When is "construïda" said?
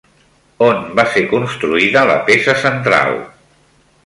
1.33-2.03